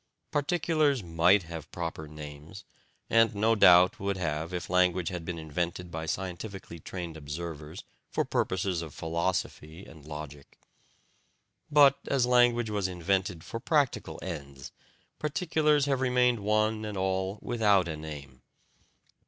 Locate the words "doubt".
3.53-3.99